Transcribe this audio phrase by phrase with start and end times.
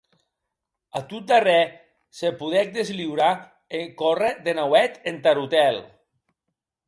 [0.99, 1.65] A tot darrèr
[2.19, 3.31] se podec desliurar
[3.79, 5.81] e córrec de nauèth entar otèl.